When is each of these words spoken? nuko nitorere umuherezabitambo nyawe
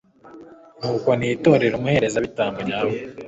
nuko 0.79 1.09
nitorere 1.17 1.73
umuherezabitambo 1.75 2.59
nyawe 2.67 2.93